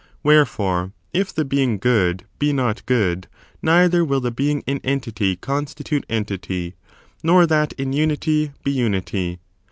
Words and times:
Wherefore, 0.23 0.93
if 1.13 1.31
the 1.31 1.45
being 1.45 1.77
good 1.77 2.23
be 2.39 2.53
not 2.53 2.83
good, 2.87 3.27
neither 3.61 4.03
wifl 4.03 4.23
the 4.23 4.31
being 4.31 4.63
in 4.65 4.81
entity 4.83 5.35
constitute 5.35 6.07
entity, 6.09 6.73
nor 7.21 7.45
that 7.45 7.73
in 7.73 7.93
unity 7.93 8.51
be 8.63 8.71
unity. 8.71 9.37